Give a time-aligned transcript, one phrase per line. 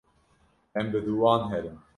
[0.79, 1.77] em bi dû wan herin